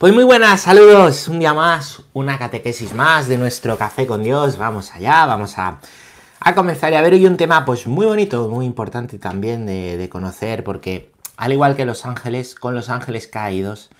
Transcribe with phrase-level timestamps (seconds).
[0.00, 4.56] Pues muy buenas, saludos, un día más, una catequesis más de nuestro café con Dios,
[4.56, 5.78] vamos allá, vamos a,
[6.54, 10.08] comenzar y a ver hoy un tema pues muy bonito, muy importante también de, de
[10.08, 13.90] conocer, porque al igual que los ángeles, con los ángeles caídos,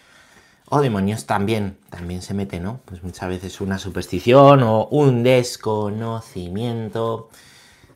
[0.70, 2.80] o demonios también, también se mete, ¿no?
[2.86, 7.28] Pues muchas veces una superstición o un desconocimiento.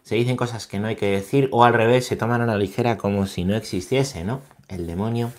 [0.02, 2.58] Se dicen cosas que no hay que decir o al revés, se toman a la
[2.58, 4.42] ligera como si no existiese, ¿no?
[4.68, 5.32] El demonio.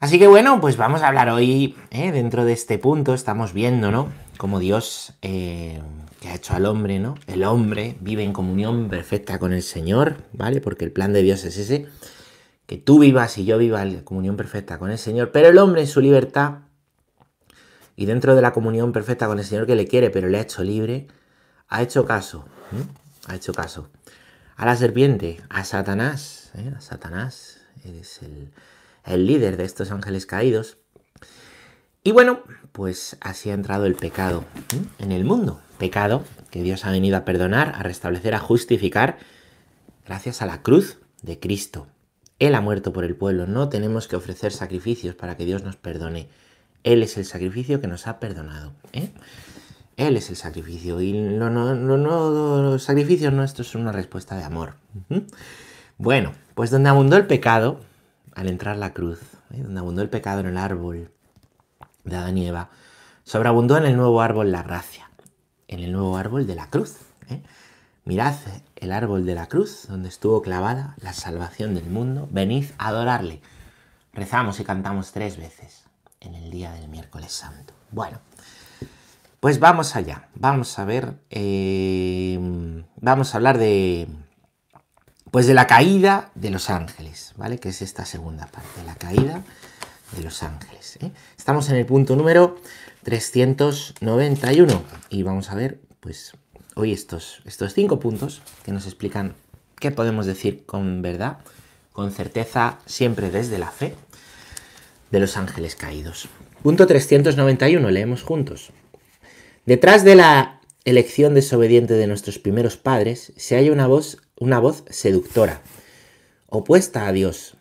[0.00, 2.10] Así que bueno, pues vamos a hablar hoy, ¿eh?
[2.10, 4.10] dentro de este punto, estamos viendo, ¿no?
[4.38, 5.78] Como Dios eh,
[6.20, 7.16] que ha hecho al hombre, ¿no?
[7.26, 10.62] El hombre vive en comunión perfecta con el Señor, ¿vale?
[10.62, 11.86] Porque el plan de Dios es ese,
[12.66, 15.82] que tú vivas y yo viva en comunión perfecta con el Señor, pero el hombre
[15.82, 16.60] en su libertad
[17.94, 20.42] y dentro de la comunión perfecta con el Señor que le quiere, pero le ha
[20.42, 21.08] hecho libre,
[21.68, 22.46] ha hecho caso,
[23.26, 23.90] ha hecho caso
[24.56, 26.72] a la serpiente, a Satanás, ¿eh?
[26.74, 28.50] a Satanás, eres el
[29.04, 30.78] el líder de estos ángeles caídos.
[32.02, 32.40] Y bueno,
[32.72, 34.44] pues así ha entrado el pecado
[34.98, 35.60] en el mundo.
[35.78, 39.18] Pecado que Dios ha venido a perdonar, a restablecer, a justificar
[40.06, 41.86] gracias a la cruz de Cristo.
[42.38, 43.46] Él ha muerto por el pueblo.
[43.46, 46.28] No tenemos que ofrecer sacrificios para que Dios nos perdone.
[46.82, 48.72] Él es el sacrificio que nos ha perdonado.
[48.92, 49.10] ¿eh?
[49.96, 51.00] Él es el sacrificio.
[51.02, 54.74] Y no, no, no, los sacrificios nuestros son una respuesta de amor.
[55.98, 57.80] Bueno, pues donde abundó el pecado,
[58.40, 59.20] al entrar la cruz,
[59.52, 59.62] ¿eh?
[59.62, 61.12] donde abundó el pecado en el árbol
[62.04, 62.70] de Adán y Eva,
[63.22, 65.10] sobreabundó en el nuevo árbol la gracia,
[65.68, 66.96] en el nuevo árbol de la cruz.
[67.28, 67.42] ¿eh?
[68.06, 68.36] Mirad
[68.76, 72.28] el árbol de la cruz, donde estuvo clavada la salvación del mundo.
[72.30, 73.42] Venid a adorarle.
[74.14, 75.84] Rezamos y cantamos tres veces
[76.20, 77.74] en el día del miércoles santo.
[77.90, 78.20] Bueno,
[79.38, 80.30] pues vamos allá.
[80.34, 82.38] Vamos a ver, eh,
[82.96, 84.08] vamos a hablar de,
[85.30, 87.58] pues de la caída de los ángeles, ¿vale?
[87.58, 89.42] Que es esta segunda parte, la caída
[90.16, 90.98] de los ángeles.
[91.00, 91.12] ¿eh?
[91.38, 92.58] Estamos en el punto número
[93.04, 96.32] 391 y vamos a ver, pues,
[96.74, 99.34] hoy estos, estos cinco puntos que nos explican
[99.78, 101.38] qué podemos decir con verdad,
[101.92, 103.94] con certeza, siempre desde la fe
[105.10, 106.28] de los ángeles caídos.
[106.62, 108.70] Punto 391, leemos juntos.
[109.64, 114.84] Detrás de la elección desobediente de nuestros primeros padres, se halla una voz, una voz
[114.88, 115.62] seductora,
[116.48, 117.58] opuesta a Dios,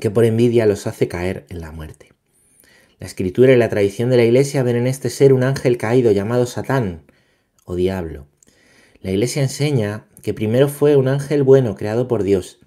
[0.00, 2.14] que por envidia los hace caer en la muerte.
[2.98, 6.12] La escritura y la tradición de la Iglesia ven en este ser un ángel caído
[6.12, 7.02] llamado Satán
[7.66, 8.26] o diablo.
[9.02, 12.58] La Iglesia enseña que primero fue un ángel bueno creado por Dios,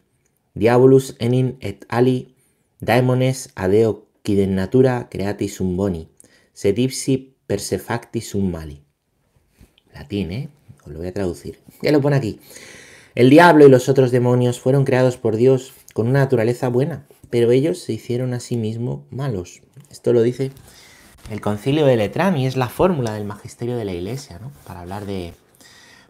[0.54, 2.36] Diabolus enin et ali
[2.80, 6.10] daemones adeo quiden natura creati sum boni,
[6.54, 8.84] sed ipsi persefacti sum mali
[9.94, 10.50] latín, ¿eh?
[10.84, 11.60] Os lo voy a traducir.
[11.82, 12.40] Ya lo pone aquí.
[13.16, 17.52] El diablo y los otros demonios fueron creados por Dios con una naturaleza buena, pero
[17.52, 19.62] ellos se hicieron a sí mismos malos.
[19.90, 20.52] Esto lo dice
[21.30, 24.52] el concilio de Letrán y es la fórmula del magisterio de la iglesia, ¿no?
[24.66, 25.34] Para hablar de,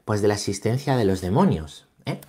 [0.05, 1.87] pues de la existencia de los demonios.
[2.05, 2.19] ¿eh?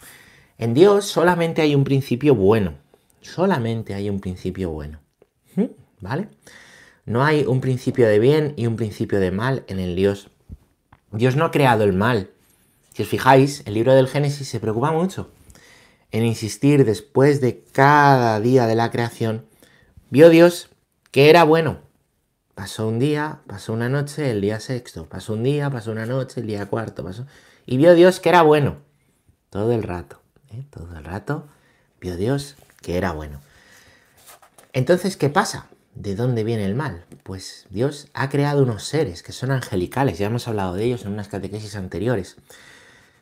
[0.58, 2.74] En Dios solamente hay un principio bueno.
[3.20, 5.00] Solamente hay un principio bueno.
[6.00, 6.28] ¿Vale?
[7.04, 10.30] No hay un principio de bien y un principio de mal en el Dios
[11.12, 12.30] Dios no ha creado el mal.
[13.00, 15.30] Si os fijáis, el libro del Génesis se preocupa mucho
[16.10, 19.46] en insistir después de cada día de la creación,
[20.10, 20.68] vio Dios
[21.10, 21.78] que era bueno.
[22.54, 26.42] Pasó un día, pasó una noche, el día sexto, pasó un día, pasó una noche,
[26.42, 27.24] el día cuarto, pasó...
[27.64, 28.82] Y vio Dios que era bueno.
[29.48, 30.66] Todo el rato, ¿eh?
[30.68, 31.48] todo el rato
[32.02, 33.40] vio Dios que era bueno.
[34.74, 35.68] Entonces, ¿qué pasa?
[35.94, 37.06] ¿De dónde viene el mal?
[37.22, 41.12] Pues Dios ha creado unos seres que son angelicales, ya hemos hablado de ellos en
[41.12, 42.36] unas catequesis anteriores.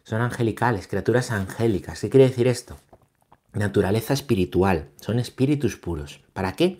[0.08, 2.00] Son angelicales, criaturas angélicas.
[2.00, 2.78] ¿Qué quiere decir esto?
[3.52, 6.22] Naturaleza espiritual, son espíritus puros.
[6.32, 6.78] ¿Para qué?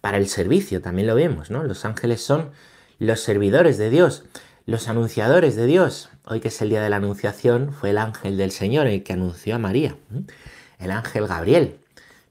[0.00, 1.64] Para el servicio, también lo vemos, ¿no?
[1.64, 2.52] Los ángeles son
[3.00, 4.22] los servidores de Dios,
[4.66, 6.10] los anunciadores de Dios.
[6.24, 9.14] Hoy que es el día de la anunciación, fue el ángel del Señor el que
[9.14, 9.96] anunció a María,
[10.78, 11.76] el ángel Gabriel.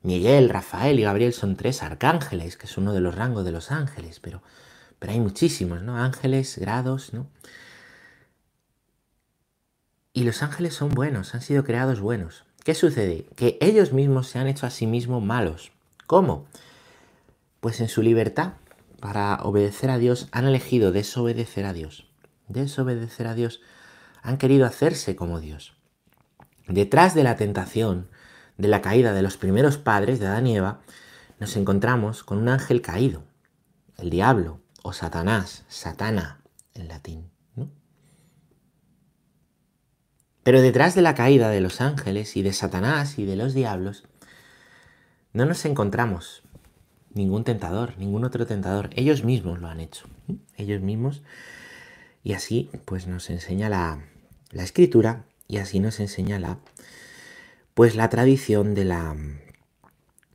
[0.04, 3.72] Miguel, Rafael y Gabriel son tres arcángeles, que es uno de los rangos de los
[3.72, 4.42] ángeles, pero,
[5.00, 5.98] pero hay muchísimos, ¿no?
[5.98, 7.28] Ángeles, grados, ¿no?
[10.20, 12.44] Y los ángeles son buenos, han sido creados buenos.
[12.66, 13.26] ¿Qué sucede?
[13.38, 15.72] Que ellos mismos se han hecho a sí mismos malos.
[16.08, 16.46] ¿Cómo?
[17.62, 18.56] Pues en su libertad,
[19.00, 22.06] para obedecer a Dios, han elegido desobedecer a Dios.
[22.50, 23.62] Desobedecer a Dios.
[24.22, 25.72] Han querido hacerse como Dios.
[26.68, 28.10] Detrás de la tentación,
[28.58, 30.82] de la caída de los primeros padres de Adán y Eva,
[31.40, 33.24] nos encontramos con un ángel caído,
[33.98, 36.42] el diablo o Satanás, Satana
[36.74, 37.39] en latín.
[40.50, 44.06] Pero detrás de la caída de los ángeles y de Satanás y de los diablos,
[45.32, 46.42] no nos encontramos
[47.14, 48.90] ningún tentador, ningún otro tentador.
[48.96, 50.08] Ellos mismos lo han hecho.
[50.58, 51.22] Ellos mismos.
[52.24, 54.02] Y así, pues nos enseña la,
[54.50, 56.58] la escritura y así nos enseña la,
[57.76, 59.16] pues la tradición de la,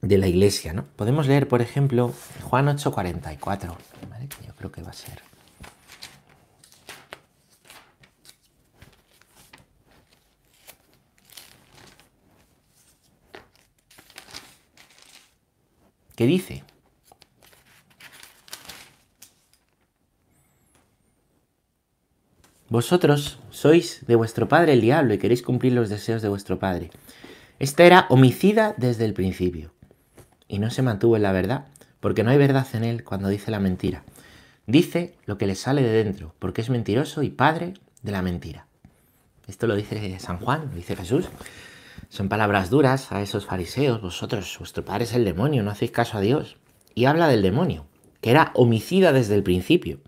[0.01, 0.85] de la iglesia, ¿no?
[0.95, 2.15] Podemos leer, por ejemplo,
[2.45, 3.75] Juan 8:44,
[4.09, 4.29] ¿vale?
[4.47, 5.34] yo creo que va a ser.
[16.15, 16.63] ¿Qué dice?
[22.69, 26.91] Vosotros sois de vuestro padre el diablo y queréis cumplir los deseos de vuestro padre.
[27.59, 29.73] Esta era homicida desde el principio
[30.49, 31.67] y no se mantuvo en la verdad,
[32.01, 34.05] porque no hay verdad en él cuando dice la mentira.
[34.67, 38.67] Dice lo que le sale de dentro, porque es mentiroso y padre de la mentira.
[39.47, 41.29] Esto lo dice San Juan, lo dice Jesús.
[42.09, 44.01] Son palabras duras a esos fariseos.
[44.01, 46.57] Vosotros, vuestro padre es el demonio, no hacéis caso a Dios.
[46.95, 47.87] Y habla del demonio,
[48.21, 50.01] que era homicida desde el principio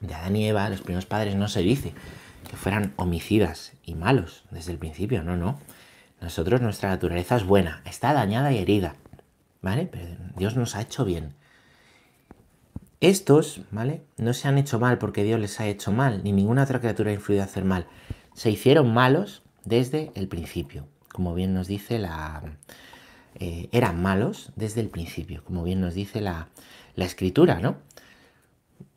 [0.00, 1.92] de Adán y Eva, los primeros padres, no se dice
[2.48, 5.58] que fueran homicidas y malos desde el principio, no, no.
[6.20, 8.96] Nosotros, nuestra naturaleza es buena, está dañada y herida,
[9.62, 9.86] ¿vale?
[9.86, 11.34] Pero Dios nos ha hecho bien.
[13.00, 14.02] Estos, ¿vale?
[14.16, 17.10] No se han hecho mal porque Dios les ha hecho mal, ni ninguna otra criatura
[17.10, 17.86] ha influido a hacer mal.
[18.34, 20.88] Se hicieron malos desde el principio,
[21.18, 22.44] como bien nos dice la...
[23.40, 26.46] Eh, eran malos desde el principio, como bien nos dice la,
[26.94, 27.78] la escritura, ¿no?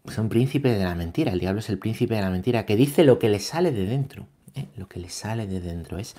[0.05, 1.31] son príncipes de la mentira.
[1.31, 3.87] El diablo es el príncipe de la mentira que dice lo que le sale de
[3.87, 4.27] dentro.
[4.53, 4.67] ¿eh?
[4.77, 6.15] Lo que le sale de dentro es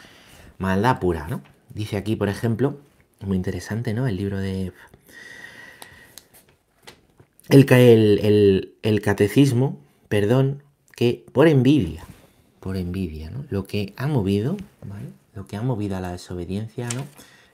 [0.58, 1.40] maldad pura, ¿no?
[1.72, 2.80] Dice aquí, por ejemplo,
[3.20, 4.08] muy interesante, ¿no?
[4.08, 4.72] El libro de.
[7.48, 9.78] El, el, catecismo,
[10.08, 10.64] perdón,
[10.96, 12.04] que por envidia,
[12.58, 13.44] por envidia, ¿no?
[13.50, 14.56] Lo que ha movido.
[15.34, 17.06] Lo que ha movido a la desobediencia, ¿no?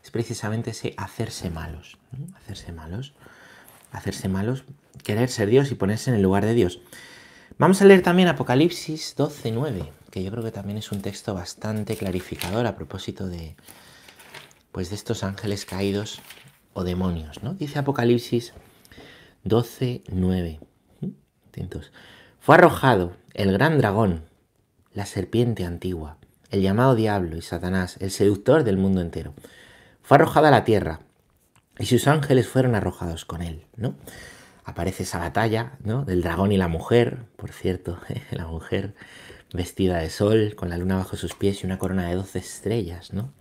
[0.03, 1.99] Es precisamente ese hacerse malos,
[2.37, 3.13] Hacerse malos
[3.93, 4.65] hacerse malos,
[5.03, 6.81] querer ser Dios y ponerse en el lugar de Dios.
[7.59, 11.35] Vamos a leer también Apocalipsis 12, 9, que yo creo que también es un texto
[11.35, 13.57] bastante clarificador a propósito de,
[14.73, 16.21] pues de estos ángeles caídos
[16.73, 17.55] o demonios, ¿no?
[17.55, 18.53] Dice Apocalipsis
[19.45, 20.61] 12, 9.
[22.39, 24.25] Fue arrojado el gran dragón,
[24.93, 26.19] la serpiente antigua,
[26.51, 29.35] el llamado diablo y Satanás, el seductor del mundo entero.
[30.03, 31.01] Fue arrojado a la tierra
[31.79, 33.95] y sus ángeles fueron arrojados con él, ¿no?
[34.65, 36.05] Aparece esa batalla, ¿no?
[36.05, 37.99] Del dragón y la mujer, por cierto,
[38.31, 38.95] la mujer
[39.53, 43.13] vestida de sol, con la luna bajo sus pies y una corona de doce estrellas,
[43.13, 43.33] ¿no?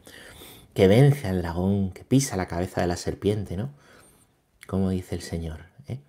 [0.74, 3.74] Que vence al dragón, que pisa la cabeza de la serpiente, ¿no?
[4.68, 6.00] Como dice el Señor, ¿eh?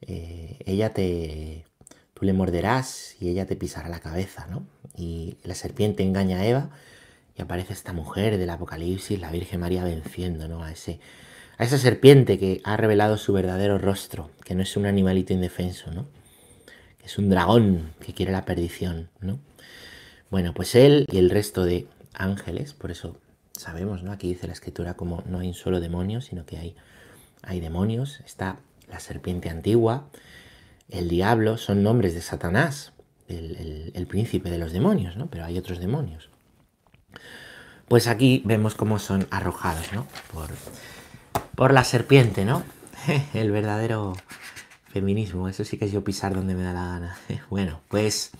[0.00, 1.66] Eh, ella te...
[2.18, 4.66] Tú le morderás y ella te pisará la cabeza, ¿no?
[4.96, 6.70] Y la serpiente engaña a Eva
[7.36, 10.64] y aparece esta mujer del Apocalipsis, la Virgen María venciendo, ¿no?
[10.64, 10.98] A ese
[11.58, 15.90] a esa serpiente que ha revelado su verdadero rostro, que no es un animalito indefenso,
[15.90, 16.06] ¿no?
[16.98, 19.38] Que es un dragón que quiere la perdición, ¿no?
[20.30, 23.18] Bueno, pues él y el resto de ángeles, por eso
[23.52, 24.12] sabemos, ¿no?
[24.12, 26.76] Aquí dice la escritura como no hay un solo demonio, sino que hay,
[27.42, 28.20] hay demonios.
[28.26, 28.58] Está
[28.88, 30.08] la serpiente antigua,
[30.88, 32.92] el diablo, son nombres de Satanás,
[33.28, 35.26] el, príncipe de los demonios, ¿no?
[35.26, 36.30] Pero hay otros demonios.
[37.88, 40.06] Pues aquí vemos cómo son arrojados, ¿no?
[40.32, 40.48] Por,
[41.54, 42.62] por la serpiente, ¿no?
[43.34, 44.14] El verdadero
[44.86, 47.18] feminismo, eso sí que es yo pisar donde me da la gana.
[47.50, 48.30] Bueno, pues,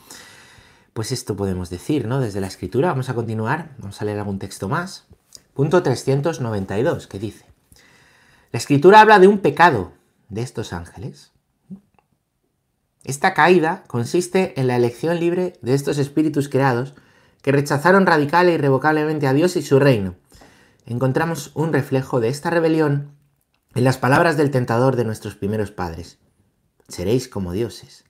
[0.93, 2.21] pues esto podemos decir, ¿no?
[2.21, 5.07] Desde la escritura vamos a continuar, vamos a leer algún texto más.
[5.53, 7.47] Punto 392, que dice,
[8.53, 9.93] la escritura habla de un pecado
[10.29, 11.33] de estos ángeles.
[13.07, 16.95] Esta caída consiste en la elección libre de estos espíritus creados
[17.41, 20.17] que rechazaron radical e irrevocablemente a Dios y su reino
[20.87, 23.13] encontramos un reflejo de esta rebelión
[23.75, 26.19] en las palabras del tentador de nuestros primeros padres.
[26.89, 28.05] Seréis como dioses.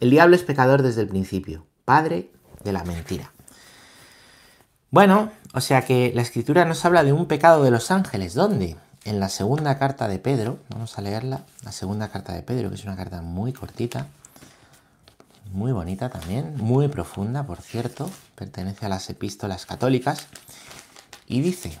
[0.00, 2.32] El diablo es pecador desde el principio, padre
[2.64, 3.32] de la mentira.
[4.90, 8.34] Bueno, o sea que la escritura nos habla de un pecado de los ángeles.
[8.34, 8.76] ¿Dónde?
[9.04, 10.58] En la segunda carta de Pedro.
[10.68, 11.44] Vamos a leerla.
[11.64, 14.06] La segunda carta de Pedro, que es una carta muy cortita.
[15.52, 16.56] Muy bonita también.
[16.56, 18.10] Muy profunda, por cierto.
[18.36, 20.26] Pertenece a las epístolas católicas.
[21.26, 21.80] Y dice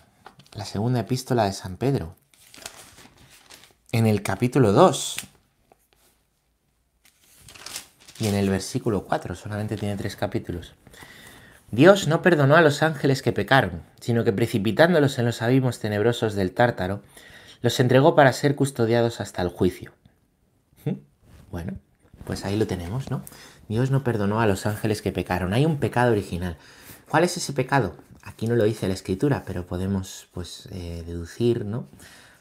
[0.52, 2.14] la segunda epístola de San Pedro,
[3.90, 5.16] en el capítulo 2
[8.20, 10.74] y en el versículo 4, solamente tiene tres capítulos.
[11.72, 16.34] Dios no perdonó a los ángeles que pecaron, sino que precipitándolos en los abismos tenebrosos
[16.34, 17.02] del tártaro,
[17.62, 19.92] los entregó para ser custodiados hasta el juicio.
[20.84, 20.96] ¿Mm?
[21.50, 21.72] Bueno,
[22.26, 23.22] pues ahí lo tenemos, ¿no?
[23.68, 25.54] Dios no perdonó a los ángeles que pecaron.
[25.54, 26.58] Hay un pecado original.
[27.08, 27.94] ¿Cuál es ese pecado?
[28.22, 31.86] Aquí no lo dice la escritura, pero podemos pues, eh, deducir ¿no?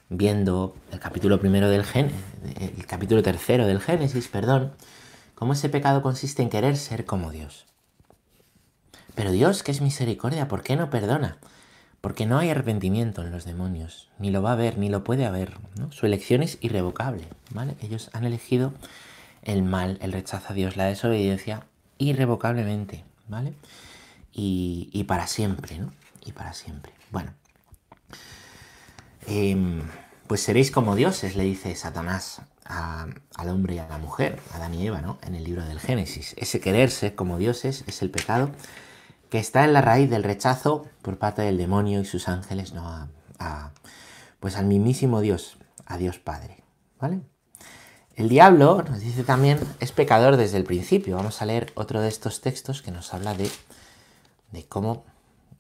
[0.10, 2.12] viendo el capítulo primero del Gen,
[2.60, 4.74] el capítulo tercero del Génesis, perdón,
[5.36, 7.71] cómo ese pecado consiste en querer ser como Dios.
[9.16, 11.38] Pero Dios, que es misericordia, ¿por qué no perdona?
[12.02, 15.26] Porque no hay arrepentimiento en los demonios, ni lo va a haber, ni lo puede
[15.26, 15.58] haber.
[15.92, 17.76] Su elección es irrevocable, ¿vale?
[17.82, 18.74] Ellos han elegido
[19.44, 21.66] el mal, el rechazo a Dios, la desobediencia,
[21.98, 23.54] irrevocablemente, ¿vale?
[24.34, 25.92] Y, para siempre, ¿no?
[26.26, 26.94] Y para siempre.
[27.12, 27.34] Bueno,
[29.28, 29.82] Em,
[30.28, 34.74] pues seréis como dioses, le dice Satanás al hombre y a la mujer, a Adán
[34.74, 35.18] y Eva, ¿no?
[35.24, 36.34] En el libro del Génesis.
[36.38, 38.52] Ese quererse como dioses es el pecado
[39.32, 43.08] que está en la raíz del rechazo por parte del demonio y sus ángeles, ¿no?
[43.40, 43.72] A,
[44.42, 46.64] pues al mismísimo Dios, a Dios Padre,
[47.00, 47.22] ¿vale?
[48.16, 51.16] El diablo, nos dice también, es pecador desde el principio.
[51.16, 53.50] Vamos a leer otro de estos textos que nos habla de,
[54.52, 55.06] de cómo,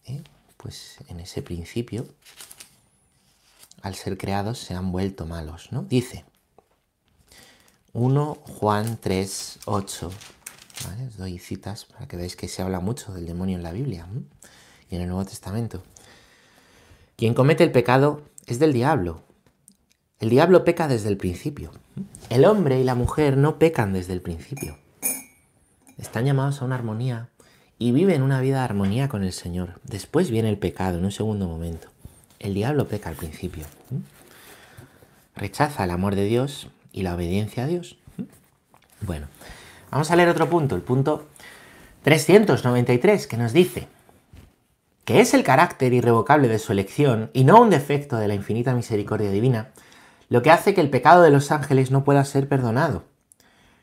[0.06, 0.22] ¿eh?
[0.58, 2.06] pues en ese principio,
[3.82, 5.84] al ser creados se han vuelto malos, ¿no?
[5.84, 6.26] Dice
[7.94, 10.12] 1 Juan 3, 8.
[11.08, 14.08] Os doy citas para que veáis que se habla mucho del demonio en la Biblia
[14.90, 15.84] y en el Nuevo Testamento.
[17.16, 19.24] Quien comete el pecado es del diablo.
[20.20, 21.72] El diablo peca desde el principio.
[22.30, 24.78] El hombre y la mujer no pecan desde el principio.
[25.98, 27.30] Están llamados a una armonía
[27.78, 29.80] y viven una vida de armonía con el Señor.
[29.84, 31.90] Después viene el pecado en un segundo momento.
[32.40, 33.66] El diablo peca al principio.
[35.36, 37.98] Rechaza el amor de Dios y la obediencia a Dios.
[39.02, 39.28] Bueno,
[39.92, 41.28] vamos a leer otro punto, el punto
[42.04, 43.88] 393, que nos dice
[45.06, 48.74] que es el carácter irrevocable de su elección y no un defecto de la infinita
[48.74, 49.70] misericordia divina,
[50.30, 53.04] lo que hace que el pecado de los ángeles no pueda ser perdonado.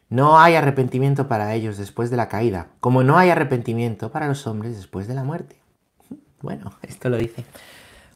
[0.09, 4.47] No hay arrepentimiento para ellos después de la caída, como no hay arrepentimiento para los
[4.47, 5.57] hombres después de la muerte.
[6.41, 7.45] Bueno, esto lo dice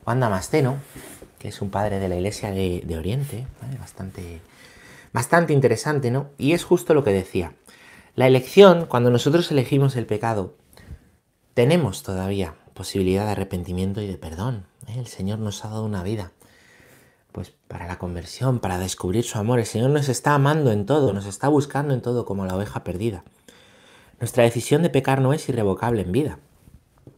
[0.04, 0.76] Juan Damasceno,
[1.38, 3.46] que es un padre de la iglesia de, Oriente,
[3.78, 4.40] bastante,
[5.12, 6.30] bastante interesante, ¿no?
[6.38, 7.52] Y es justo lo que decía.
[8.14, 10.54] La elección, cuando nosotros elegimos el pecado,
[11.54, 14.66] tenemos todavía posibilidad de arrepentimiento y de perdón.
[14.88, 14.98] ¿eh?
[14.98, 16.32] El Señor nos ha dado una vida,
[17.32, 19.58] pues para la conversión, para descubrir su amor.
[19.58, 22.84] El Señor nos está amando en todo, nos está buscando en todo como la oveja
[22.84, 23.24] perdida.
[24.20, 26.38] Nuestra decisión de pecar no es irrevocable en vida.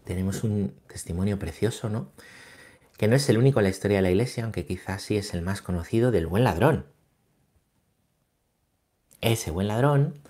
[0.04, 2.08] Tenemos un testimonio precioso, ¿no?
[2.96, 5.34] que no es el único en la historia de la Iglesia, aunque quizás sí es
[5.34, 6.86] el más conocido del buen ladrón.
[9.20, 10.20] Ese buen ladrón,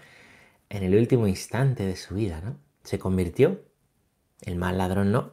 [0.75, 2.59] en el último instante de su vida, ¿no?
[2.83, 3.63] Se convirtió.
[4.41, 5.31] El mal ladrón no.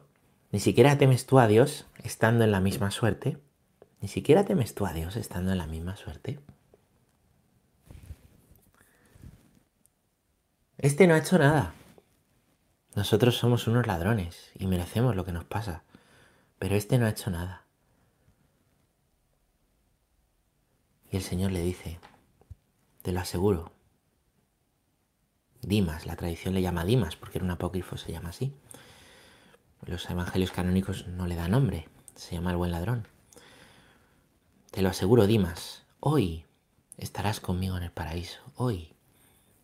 [0.52, 3.42] Ni siquiera temes tú a Dios estando en la misma suerte.
[4.00, 6.38] Ni siquiera temes tú a Dios estando en la misma suerte.
[10.78, 11.74] Este no ha hecho nada.
[12.94, 15.82] Nosotros somos unos ladrones y merecemos lo que nos pasa.
[16.60, 17.66] Pero este no ha hecho nada.
[21.10, 21.98] Y el Señor le dice,
[23.02, 23.81] te lo aseguro.
[25.62, 28.54] Dimas, la tradición le llama Dimas porque era un apócrifo, se llama así.
[29.86, 33.08] Los evangelios canónicos no le dan nombre, se llama el buen ladrón.
[34.70, 36.44] Te lo aseguro, Dimas, hoy
[36.98, 38.92] estarás conmigo en el paraíso, hoy.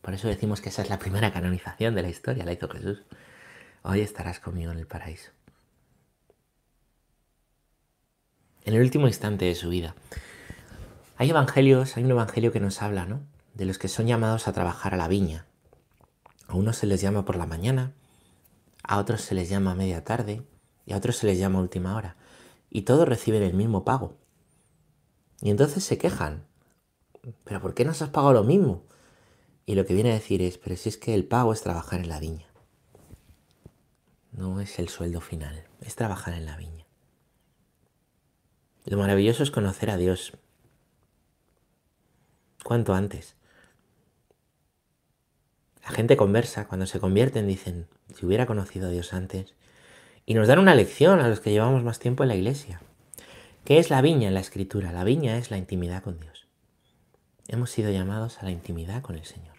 [0.00, 3.02] Por eso decimos que esa es la primera canonización de la historia, la hizo Jesús.
[3.82, 5.30] Hoy estarás conmigo en el paraíso.
[8.68, 9.94] en el último instante de su vida.
[11.16, 13.22] Hay evangelios, hay un evangelio que nos habla, ¿no?
[13.54, 15.46] De los que son llamados a trabajar a la viña.
[16.48, 17.92] A unos se les llama por la mañana,
[18.82, 20.42] a otros se les llama a media tarde
[20.86, 22.16] y a otros se les llama a última hora.
[22.70, 24.16] Y todos reciben el mismo pago.
[25.40, 26.44] Y entonces se quejan.
[27.44, 28.82] ¿Pero por qué nos has pagado lo mismo?
[29.66, 32.00] Y lo que viene a decir es, pero si es que el pago es trabajar
[32.00, 32.46] en la viña.
[34.32, 36.86] No es el sueldo final, es trabajar en la viña.
[38.86, 40.32] Lo maravilloso es conocer a Dios.
[42.64, 43.37] ¿Cuánto antes?
[45.88, 49.54] La gente conversa, cuando se convierten dicen, si hubiera conocido a Dios antes.
[50.26, 52.82] Y nos dan una lección a los que llevamos más tiempo en la iglesia.
[53.64, 54.92] ¿Qué es la viña en la escritura?
[54.92, 56.46] La viña es la intimidad con Dios.
[57.46, 59.56] Hemos sido llamados a la intimidad con el Señor.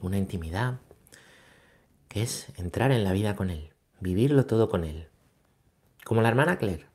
[0.00, 0.78] Una intimidad
[2.10, 5.08] es entrar en la vida con Él, vivirlo todo con Él.
[6.04, 6.85] Como la hermana Claire.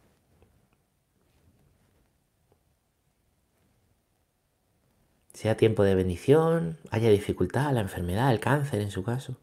[5.42, 9.38] sea tiempo de bendición, haya dificultad, la enfermedad, el cáncer en su caso.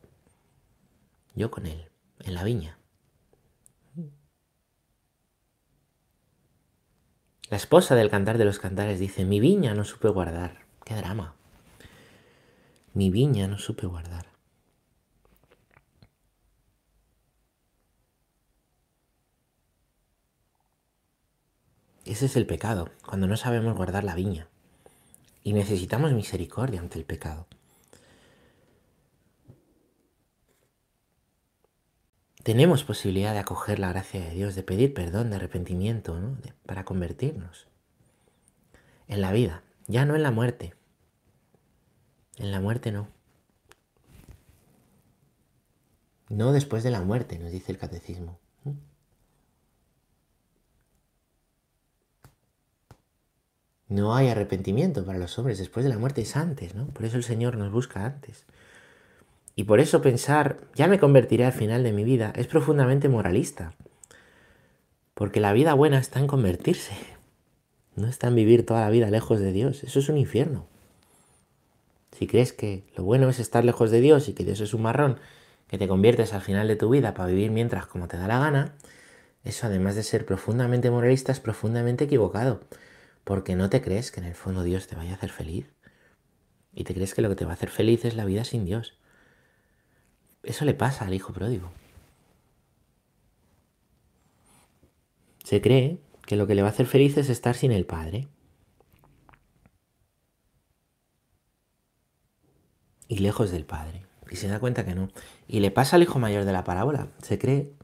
[1.35, 1.89] Yo con él,
[2.21, 2.79] en la viña.
[7.51, 10.67] La esposa del cantar de los cantares dice, mi viña no supe guardar.
[10.85, 11.35] Qué drama.
[12.95, 14.27] Mi viña no supe guardar.
[22.05, 24.49] Ese es el pecado, cuando no sabemos guardar la viña.
[25.49, 27.47] Y necesitamos misericordia ante el pecado.
[32.43, 36.37] Tenemos posibilidad de acoger la gracia de Dios, de pedir perdón, de arrepentimiento, ¿no?
[36.67, 37.67] para convertirnos.
[39.07, 40.75] En la vida, ya no en la muerte.
[42.37, 43.09] En la muerte no.
[46.29, 48.39] No después de la muerte, nos dice el catecismo.
[53.89, 56.87] No hay arrepentimiento para los hombres después de la muerte, es antes, ¿no?
[56.89, 58.45] Por eso el Señor nos busca antes.
[59.57, 63.73] Y por eso pensar, ya me convertiré al final de mi vida, es profundamente moralista.
[65.15, 66.95] Porque la vida buena está en convertirse,
[67.97, 69.83] no está en vivir toda la vida lejos de Dios.
[69.83, 70.67] Eso es un infierno.
[72.17, 74.83] Si crees que lo bueno es estar lejos de Dios y que Dios es un
[74.83, 75.19] marrón,
[75.67, 78.39] que te conviertes al final de tu vida para vivir mientras como te da la
[78.39, 78.75] gana,
[79.45, 82.61] eso además de ser profundamente moralista es profundamente equivocado
[83.29, 85.67] porque no te crees que en el fondo Dios te vaya a hacer feliz.
[86.73, 88.65] Y te crees que lo que te va a hacer feliz es la vida sin
[88.65, 88.99] Dios.
[90.43, 91.71] Eso le pasa al hijo pródigo.
[95.45, 98.29] Se cree que lo que le va a hacer feliz es estar sin el padre.
[103.09, 104.07] Y lejos del padre.
[104.31, 105.11] Y se da cuenta que no.
[105.47, 107.09] Y le pasa al hijo mayor de la parábola.
[107.21, 107.75] Se cree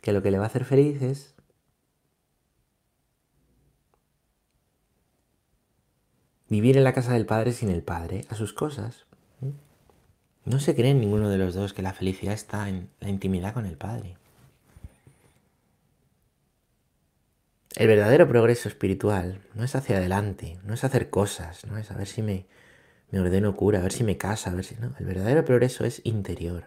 [0.00, 1.33] que lo que le va a hacer feliz es
[6.54, 9.06] vivir en la casa del Padre sin el Padre, a sus cosas.
[10.44, 13.54] No se cree en ninguno de los dos que la felicidad está en la intimidad
[13.54, 14.16] con el Padre.
[17.74, 21.96] El verdadero progreso espiritual no es hacia adelante, no es hacer cosas, no es a
[21.96, 22.46] ver si me,
[23.10, 24.94] me ordeno cura, a ver si me casa, a ver si no.
[25.00, 26.66] El verdadero progreso es interior.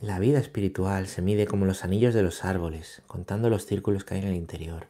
[0.00, 4.14] La vida espiritual se mide como los anillos de los árboles, contando los círculos que
[4.14, 4.86] hay en el interior.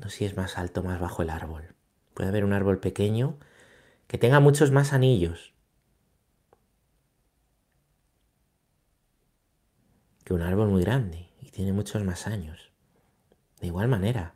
[0.00, 1.74] No si es más alto o más bajo el árbol.
[2.14, 3.38] Puede haber un árbol pequeño
[4.06, 5.54] que tenga muchos más anillos
[10.24, 12.70] que un árbol muy grande y tiene muchos más años.
[13.60, 14.34] De igual manera,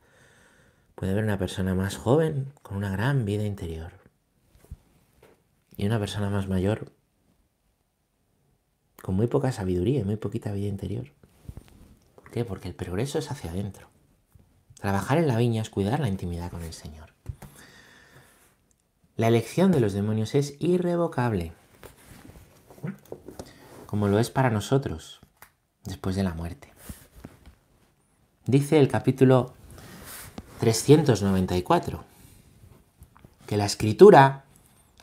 [0.95, 3.93] puede haber una persona más joven con una gran vida interior
[5.77, 6.93] y una persona más mayor
[9.03, 11.13] con muy poca sabiduría y muy poquita vida interior.
[12.15, 12.45] ¿Por qué?
[12.45, 13.93] Porque el progreso es hacia adentro.
[14.83, 17.13] Trabajar en la viña es cuidar la intimidad con el Señor.
[19.15, 21.53] La elección de los demonios es irrevocable,
[23.87, 25.21] como lo es para nosotros
[25.85, 26.73] después de la muerte.
[28.45, 29.55] Dice el capítulo
[30.59, 32.03] 394
[33.47, 34.47] que la escritura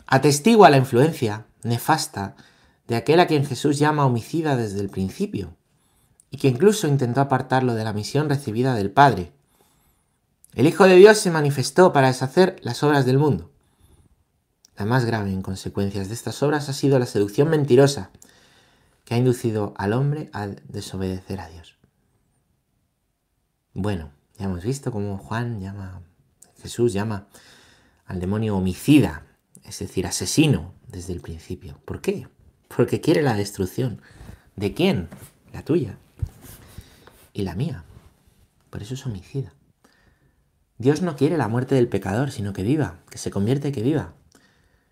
[0.07, 2.35] atestigua la influencia nefasta
[2.89, 5.55] de aquel a quien Jesús llama homicida desde el principio
[6.31, 9.38] y que incluso intentó apartarlo de la misión recibida del Padre
[10.55, 13.51] el Hijo de Dios se manifestó para deshacer las obras del mundo.
[14.77, 18.11] La más grave en consecuencias de estas obras ha sido la seducción mentirosa
[19.05, 21.77] que ha inducido al hombre a desobedecer a Dios.
[23.73, 26.01] Bueno, ya hemos visto cómo Juan llama,
[26.61, 27.27] Jesús llama
[28.05, 29.25] al demonio homicida,
[29.63, 31.79] es decir, asesino desde el principio.
[31.85, 32.27] ¿Por qué?
[32.75, 34.01] Porque quiere la destrucción.
[34.55, 35.09] ¿De quién?
[35.53, 35.97] La tuya
[37.33, 37.83] y la mía.
[38.69, 39.53] Por eso es homicida.
[40.79, 44.13] Dios no quiere la muerte del pecador, sino que viva, que se convierte que viva.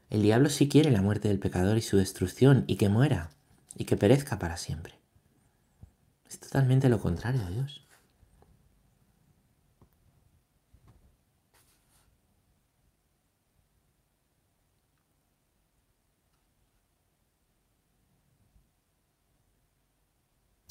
[0.09, 3.29] El diablo sí quiere la muerte del pecador y su destrucción, y que muera,
[3.73, 4.95] y que perezca para siempre.
[6.29, 7.87] Es totalmente lo contrario a Dios.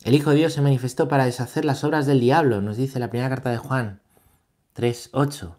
[0.04, 3.08] El Hijo de Dios se manifestó para deshacer las obras del diablo, nos dice la
[3.08, 4.02] primera carta de Juan.
[4.76, 5.56] 3.8.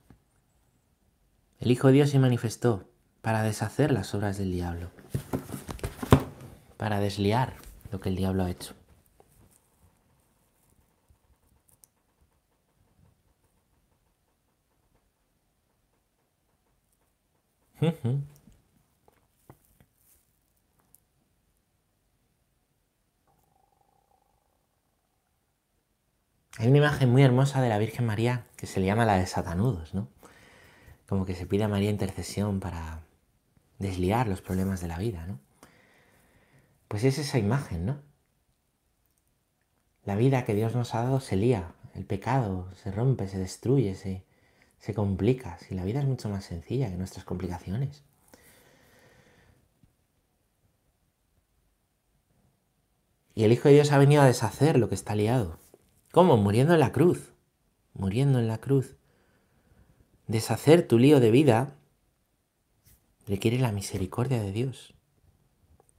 [1.60, 2.88] El Hijo de Dios se manifestó
[3.24, 4.92] para deshacer las obras del diablo,
[6.78, 7.56] para desliar
[7.92, 8.76] lo que el diablo ha hecho.
[26.60, 29.28] Hay una imagen muy hermosa de la Virgen María que se le llama la de
[29.28, 30.08] Satanudos, ¿no?
[31.08, 33.04] Como que se pide a María intercesión para
[33.78, 35.40] desliar los problemas de la vida, ¿no?
[36.88, 38.02] Pues es esa imagen, ¿no?
[40.04, 43.94] La vida que Dios nos ha dado se lía, el pecado se rompe, se destruye,
[43.94, 44.24] se,
[44.80, 45.60] se complica.
[45.60, 48.04] Si la vida es mucho más sencilla que nuestras complicaciones.
[53.36, 55.60] Y el Hijo de Dios ha venido a deshacer lo que está liado
[56.12, 56.38] ¿Cómo?
[56.38, 57.34] Muriendo en la cruz.
[57.94, 58.96] Muriendo en la cruz.
[60.28, 61.78] Deshacer tu lío de vida
[63.28, 64.94] requiere la misericordia de Dios,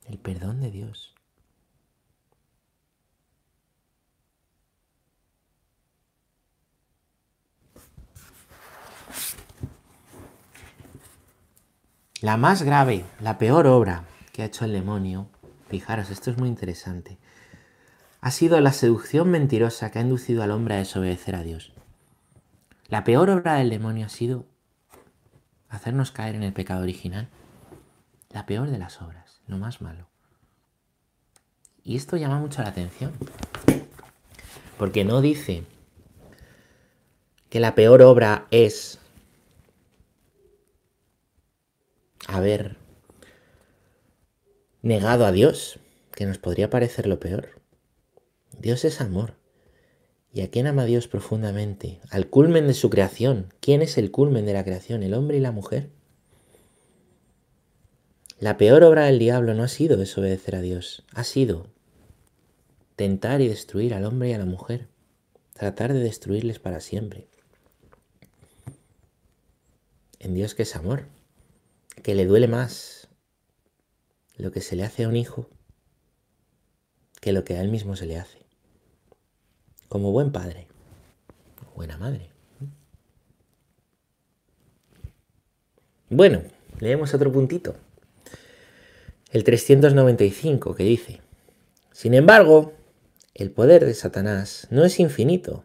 [0.06, 1.14] el perdón de Dios.
[12.20, 15.28] La más grave, la peor obra que ha hecho el demonio,
[15.68, 17.16] fijaros, esto es muy interesante,
[18.20, 21.72] ha sido la seducción mentirosa que ha inducido al hombre a desobedecer a Dios.
[22.88, 24.46] La peor obra del demonio ha sido
[25.68, 27.28] hacernos caer en el pecado original.
[28.30, 30.08] La peor de las obras, lo más malo.
[31.84, 33.12] Y esto llama mucho la atención,
[34.76, 35.64] porque no dice
[37.48, 38.98] que la peor obra es
[42.26, 42.76] haber
[44.82, 45.78] negado a Dios,
[46.14, 47.57] que nos podría parecer lo peor.
[48.58, 49.34] Dios es amor.
[50.32, 52.00] ¿Y a quién ama Dios profundamente?
[52.10, 53.52] Al culmen de su creación.
[53.60, 55.02] ¿Quién es el culmen de la creación?
[55.02, 55.90] ¿El hombre y la mujer?
[58.40, 61.66] La peor obra del diablo no ha sido desobedecer a Dios, ha sido
[62.94, 64.86] tentar y destruir al hombre y a la mujer,
[65.54, 67.26] tratar de destruirles para siempre.
[70.20, 71.06] En Dios que es amor,
[72.04, 73.08] que le duele más
[74.36, 75.48] lo que se le hace a un hijo
[77.20, 78.47] que lo que a él mismo se le hace.
[79.88, 80.66] Como buen padre,
[81.74, 82.28] buena madre.
[86.10, 86.42] Bueno,
[86.80, 87.74] leemos otro puntito.
[89.30, 91.20] El 395 que dice,
[91.92, 92.74] sin embargo,
[93.34, 95.64] el poder de Satanás no es infinito.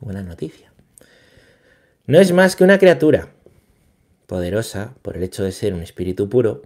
[0.00, 0.72] Buena noticia.
[2.06, 3.32] No es más que una criatura
[4.26, 6.62] poderosa por el hecho de ser un espíritu puro,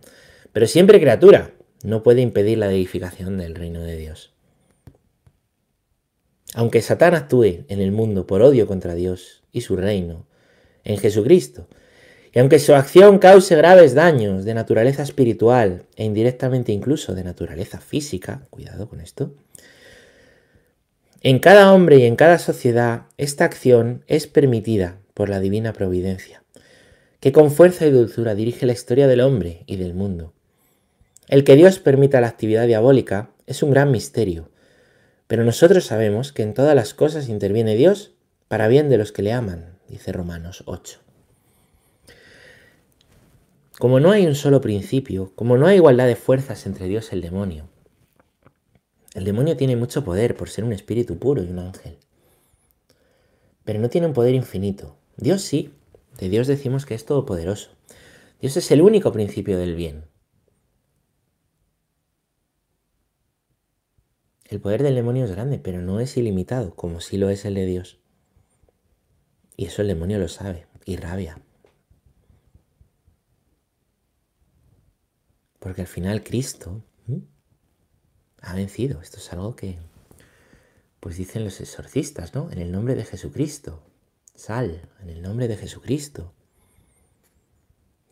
[0.53, 4.34] pero siempre criatura, no puede impedir la edificación del reino de Dios.
[6.55, 10.27] Aunque Satán actúe en el mundo por odio contra Dios y su reino,
[10.85, 11.69] en Jesucristo,
[12.33, 17.79] y aunque su acción cause graves daños de naturaleza espiritual e indirectamente incluso de naturaleza
[17.79, 19.35] física, cuidado con esto,
[21.23, 26.45] en cada hombre y en cada sociedad esta acción es permitida por la divina providencia
[27.25, 30.35] que con fuerza y dulzura dirige la historia del hombre y del mundo.
[31.27, 34.51] El que Dios permita la actividad diabólica es un gran misterio,
[35.27, 38.15] pero nosotros sabemos que en todas las cosas interviene Dios
[38.49, 41.01] para bien de los que le aman, dice Romanos 8.
[43.79, 47.17] Como no hay un solo principio, como no hay igualdad de fuerzas entre Dios y
[47.17, 47.69] el demonio,
[49.15, 51.99] el demonio tiene mucho poder por ser un espíritu puro y un ángel,
[53.65, 54.97] pero no tiene un poder infinito.
[55.17, 55.73] Dios sí,
[56.19, 57.71] de Dios decimos que es todopoderoso.
[58.41, 60.05] Dios es el único principio del bien.
[64.55, 67.55] El poder del demonio es grande, pero no es ilimitado, como sí lo es el
[67.55, 67.99] de Dios.
[69.57, 71.43] Y eso el demonio lo sabe, y rabia.
[75.59, 76.85] Porque al final Cristo
[78.43, 79.01] ha vencido.
[79.01, 79.77] Esto es algo que,
[81.01, 82.49] pues dicen los exorcistas, ¿no?
[82.53, 83.83] En el nombre de Jesucristo.
[84.37, 86.33] Sal en el nombre de Jesucristo.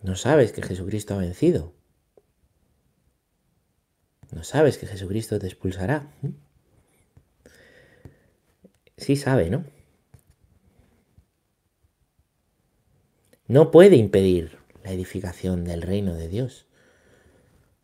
[0.02, 1.72] No sabes que Jesucristo ha vencido.
[4.32, 6.10] No sabes que Jesucristo te expulsará.
[8.96, 9.64] Sí sabe, ¿no?
[13.46, 16.66] No puede impedir la edificación del reino de Dios.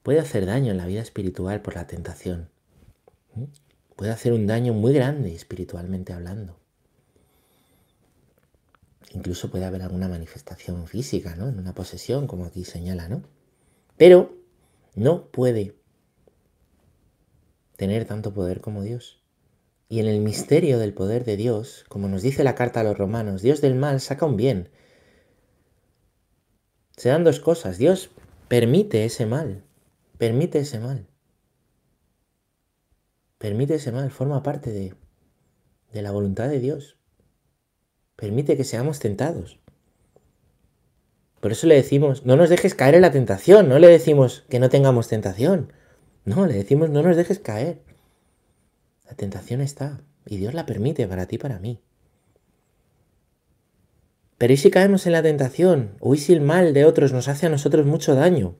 [0.02, 2.48] Puede hacer daño en la vida espiritual por la tentación.
[3.94, 6.58] Puede hacer un daño muy grande espiritualmente hablando.
[9.12, 11.48] Incluso puede haber alguna manifestación física, ¿no?
[11.48, 13.22] En una posesión, como aquí señala, ¿no?
[13.98, 14.34] Pero
[14.94, 15.77] no puede
[17.78, 19.22] tener tanto poder como Dios.
[19.88, 22.98] Y en el misterio del poder de Dios, como nos dice la carta a los
[22.98, 24.68] romanos, Dios del mal saca un bien.
[26.98, 27.78] Se dan dos cosas.
[27.78, 28.10] Dios
[28.48, 29.64] permite ese mal,
[30.18, 31.06] permite ese mal.
[33.38, 34.92] Permite ese mal, forma parte de,
[35.94, 36.98] de la voluntad de Dios
[38.18, 39.60] permite que seamos tentados.
[41.40, 44.58] Por eso le decimos, no nos dejes caer en la tentación, no le decimos que
[44.58, 45.72] no tengamos tentación.
[46.28, 47.80] No, le decimos, no nos dejes caer.
[49.06, 51.80] La tentación está y Dios la permite para ti y para mí.
[54.36, 55.96] Pero ¿y si caemos en la tentación?
[56.00, 58.56] ¿O y si el mal de otros nos hace a nosotros mucho daño?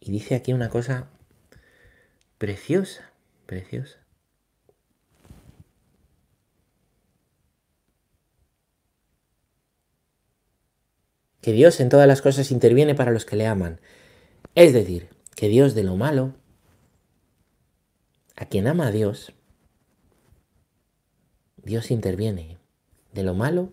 [0.00, 1.08] Y dice aquí una cosa
[2.36, 3.10] preciosa,
[3.46, 3.96] preciosa.
[11.40, 13.80] que Dios en todas las cosas interviene para los que le aman.
[14.54, 16.34] Es decir, que Dios de lo malo,
[18.40, 19.34] a quien ama a Dios,
[21.58, 22.56] Dios interviene
[23.12, 23.70] de lo malo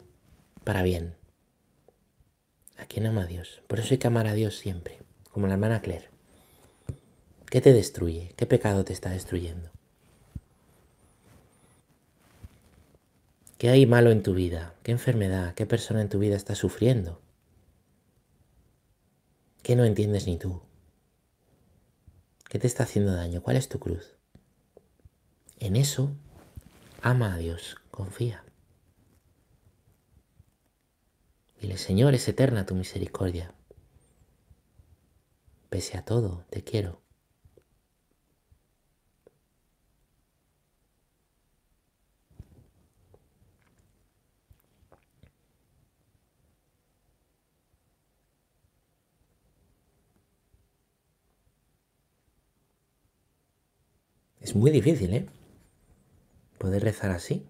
[0.66, 1.16] para bien.
[2.76, 3.62] ¿A quién ama a Dios?
[3.68, 5.00] Por eso hay que amar a Dios siempre,
[5.32, 6.10] como la hermana Claire.
[7.46, 8.34] ¿Qué te destruye?
[8.36, 9.72] ¿Qué pecado te está destruyendo?
[13.58, 14.76] ¿Qué hay malo en tu vida?
[14.84, 15.54] ¿Qué enfermedad?
[15.56, 17.22] ¿Qué persona en tu vida está sufriendo?
[19.64, 20.62] ¿Qué no entiendes ni tú?
[22.50, 23.42] ¿Qué te está haciendo daño?
[23.42, 24.17] ¿Cuál es tu cruz?
[25.60, 26.16] En eso,
[27.02, 28.44] ama a Dios, confía.
[31.60, 33.54] Dile, Señor, es eterna tu misericordia.
[35.70, 37.02] Pese a todo, te quiero.
[54.40, 55.28] Es muy difícil, ¿eh?
[56.58, 57.48] Poder rezar así.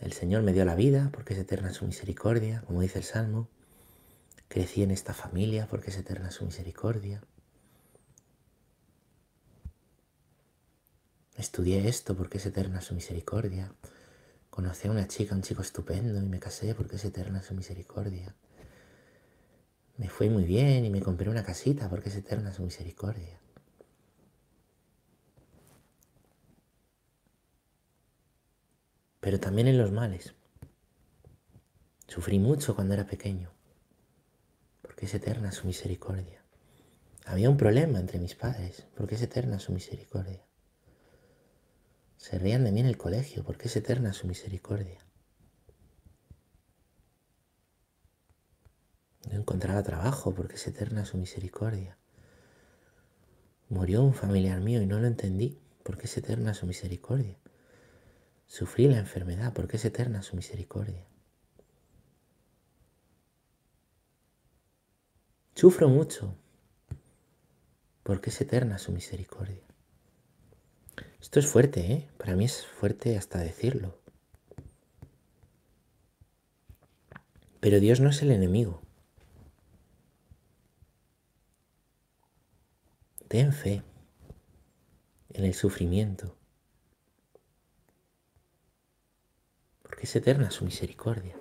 [0.00, 3.48] El Señor me dio la vida porque es eterna su misericordia, como dice el Salmo.
[4.48, 7.22] Crecí en esta familia porque es eterna su misericordia.
[11.36, 13.72] Estudié esto porque es eterna su misericordia.
[14.50, 18.34] Conocí a una chica, un chico estupendo y me casé porque es eterna su misericordia.
[19.96, 23.38] Me fue muy bien y me compré una casita porque es eterna su misericordia.
[29.22, 30.34] Pero también en los males.
[32.08, 33.52] Sufrí mucho cuando era pequeño,
[34.82, 36.44] porque es eterna su misericordia.
[37.24, 40.44] Había un problema entre mis padres, porque es eterna su misericordia.
[42.16, 44.98] Se reían de mí en el colegio, porque es eterna su misericordia.
[49.30, 51.96] No encontraba trabajo, porque es eterna su misericordia.
[53.68, 57.38] Murió un familiar mío y no lo entendí, porque es eterna su misericordia.
[58.52, 61.06] Sufrí la enfermedad porque es eterna su misericordia.
[65.54, 66.36] Sufro mucho
[68.02, 69.64] porque es eterna su misericordia.
[71.18, 72.10] Esto es fuerte, ¿eh?
[72.18, 73.98] Para mí es fuerte hasta decirlo.
[77.60, 78.82] Pero Dios no es el enemigo.
[83.28, 83.82] Ten fe
[85.30, 86.36] en el sufrimiento.
[90.02, 91.36] Es eterna su misericordia.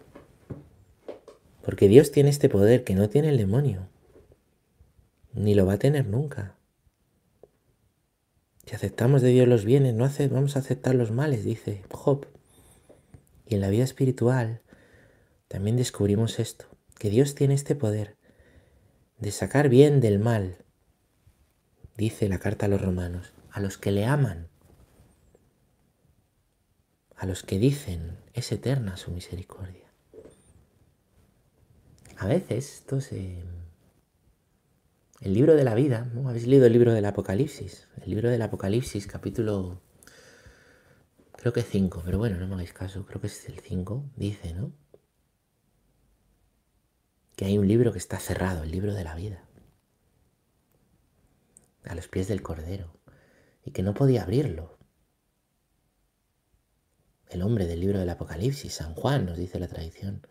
[1.63, 3.89] Porque Dios tiene este poder que no tiene el demonio,
[5.34, 6.56] ni lo va a tener nunca.
[8.65, 12.28] Si aceptamos de Dios los bienes, no hace, vamos a aceptar los males, dice Job.
[13.47, 14.62] Y en la vida espiritual
[15.47, 16.65] también descubrimos esto,
[16.97, 18.15] que Dios tiene este poder
[19.17, 20.58] de sacar bien del mal,
[21.97, 24.51] dice la carta a los romanos, a los que le aman
[27.22, 29.94] a los que dicen es eterna su misericordia.
[32.18, 33.44] A veces esto se...
[35.20, 36.28] El libro de la vida, ¿no?
[36.28, 37.88] ¿Habéis leído el libro del Apocalipsis?
[38.02, 39.84] El libro del Apocalipsis, capítulo...
[41.34, 44.56] Creo que 5, pero bueno, no me hagáis caso, creo que es el 5, dice,
[44.56, 44.72] ¿no?
[47.36, 49.44] Que hay un libro que está cerrado, el libro de la vida,
[51.84, 53.00] a los pies del Cordero,
[53.64, 54.81] y que no podía abrirlo,
[57.32, 60.26] el hombre del libro del Apocalipsis, San Juan, nos dice la tradición.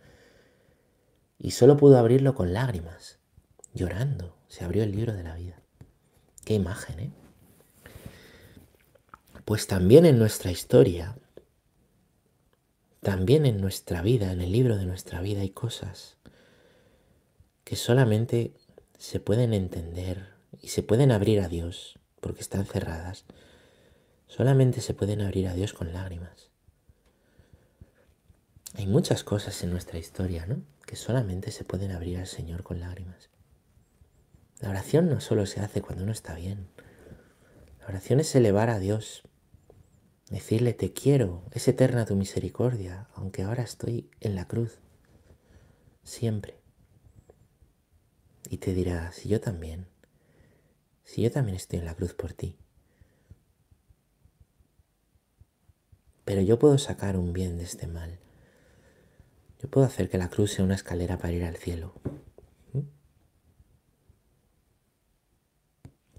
[1.38, 3.18] Y solo pudo abrirlo con lágrimas,
[3.72, 4.36] llorando.
[4.48, 5.62] Se abrió el libro de la vida.
[6.44, 7.12] Qué imagen, ¿eh?
[9.44, 11.16] Pues también en nuestra historia,
[13.00, 16.18] también en nuestra vida, en el libro de nuestra vida, hay cosas
[17.64, 18.54] que solamente
[18.98, 23.24] se pueden entender y se pueden abrir a Dios, porque están cerradas.
[24.26, 26.49] Solamente se pueden abrir a Dios con lágrimas.
[28.80, 30.62] Hay muchas cosas en nuestra historia, ¿no?
[30.86, 33.28] Que solamente se pueden abrir al Señor con lágrimas.
[34.58, 36.66] La oración no solo se hace cuando uno está bien.
[37.80, 39.20] La oración es elevar a Dios,
[40.30, 44.78] decirle te quiero, es eterna tu misericordia, aunque ahora estoy en la cruz,
[46.02, 46.58] siempre.
[48.48, 49.88] Y te dirá, si yo también,
[51.04, 52.56] si yo también estoy en la cruz por ti.
[56.24, 58.18] Pero yo puedo sacar un bien de este mal.
[59.60, 61.92] Yo puedo hacer que la cruz sea una escalera para ir al cielo.
[62.72, 62.80] ¿Mm?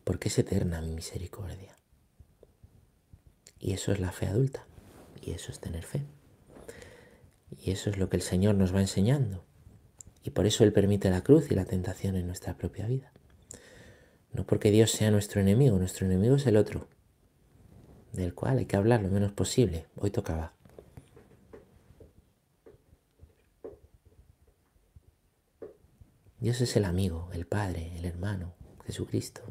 [0.04, 1.76] Porque es eterna mi misericordia.
[3.60, 4.66] Y eso es la fe adulta.
[5.22, 6.04] Y eso es tener fe.
[7.58, 9.44] Y eso es lo que el Señor nos va enseñando.
[10.24, 13.12] Y por eso Él permite la cruz y la tentación en nuestra propia vida.
[14.34, 16.88] No porque Dios sea nuestro enemigo, nuestro enemigo es el otro,
[18.14, 19.88] del cual hay que hablar lo menos posible.
[19.96, 20.54] Hoy tocaba.
[26.42, 28.56] Dios es el amigo, el Padre, el hermano,
[28.88, 29.44] Jesucristo,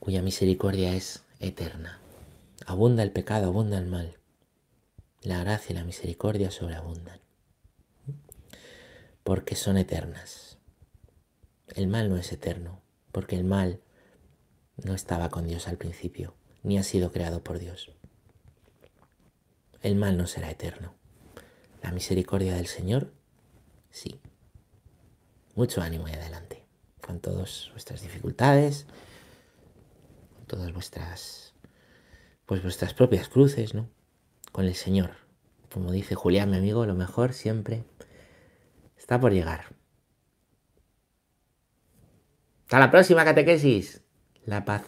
[0.00, 2.00] cuya misericordia es eterna.
[2.66, 4.18] Abunda el pecado, abunda el mal.
[5.22, 7.20] La gracia y la misericordia sobreabundan,
[9.22, 10.58] porque son eternas.
[11.68, 12.82] El mal no es eterno,
[13.12, 13.80] porque el mal
[14.84, 16.34] no estaba con Dios al principio,
[16.64, 17.92] ni ha sido creado por Dios.
[19.80, 20.96] El mal no será eterno.
[21.84, 23.12] La misericordia del Señor,
[23.90, 24.20] sí.
[25.54, 26.66] Mucho ánimo y adelante.
[27.00, 28.86] Con todas vuestras dificultades,
[30.36, 31.54] con todas vuestras,
[32.46, 33.88] pues vuestras propias cruces, ¿no?
[34.52, 35.12] Con el Señor.
[35.72, 37.84] Como dice Julián, mi amigo, lo mejor siempre
[38.96, 39.74] está por llegar.
[42.64, 44.02] Hasta la próxima catequesis.
[44.44, 44.84] La paz.